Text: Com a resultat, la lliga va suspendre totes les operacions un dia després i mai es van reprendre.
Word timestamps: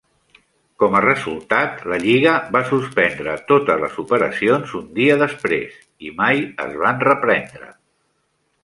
Com 0.83 0.95
a 0.99 1.01
resultat, 1.05 1.83
la 1.93 1.99
lliga 2.05 2.31
va 2.57 2.63
suspendre 2.71 3.37
totes 3.53 3.85
les 3.85 4.01
operacions 4.05 4.75
un 4.81 4.89
dia 4.99 5.21
després 5.27 5.79
i 6.11 6.13
mai 6.23 6.47
es 6.67 6.77
van 6.85 7.09
reprendre. 7.11 7.73